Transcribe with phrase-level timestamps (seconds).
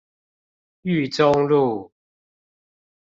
[0.81, 1.91] 裕忠路